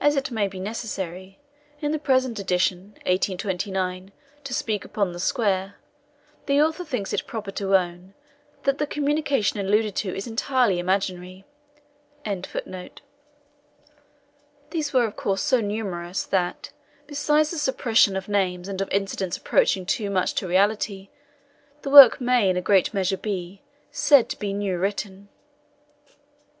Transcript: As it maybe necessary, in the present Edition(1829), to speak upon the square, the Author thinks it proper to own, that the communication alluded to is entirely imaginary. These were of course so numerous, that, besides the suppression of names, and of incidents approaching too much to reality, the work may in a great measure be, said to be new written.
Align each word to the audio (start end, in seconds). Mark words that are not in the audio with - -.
As 0.00 0.16
it 0.16 0.32
maybe 0.32 0.58
necessary, 0.58 1.38
in 1.78 1.92
the 1.92 1.98
present 2.00 2.36
Edition(1829), 2.38 4.08
to 4.42 4.52
speak 4.52 4.84
upon 4.84 5.12
the 5.12 5.20
square, 5.20 5.76
the 6.46 6.60
Author 6.60 6.84
thinks 6.84 7.12
it 7.12 7.24
proper 7.24 7.52
to 7.52 7.76
own, 7.76 8.14
that 8.64 8.78
the 8.78 8.86
communication 8.88 9.60
alluded 9.60 9.94
to 9.94 10.12
is 10.12 10.26
entirely 10.26 10.80
imaginary. 10.80 11.44
These 12.24 14.92
were 14.92 15.04
of 15.04 15.14
course 15.14 15.42
so 15.42 15.60
numerous, 15.60 16.24
that, 16.24 16.72
besides 17.06 17.52
the 17.52 17.58
suppression 17.58 18.16
of 18.16 18.26
names, 18.28 18.66
and 18.66 18.80
of 18.80 18.88
incidents 18.90 19.36
approaching 19.36 19.86
too 19.86 20.10
much 20.10 20.34
to 20.34 20.48
reality, 20.48 21.10
the 21.82 21.90
work 21.90 22.20
may 22.20 22.50
in 22.50 22.56
a 22.56 22.60
great 22.60 22.92
measure 22.92 23.16
be, 23.16 23.62
said 23.92 24.28
to 24.30 24.38
be 24.40 24.52
new 24.52 24.76
written. 24.78 25.28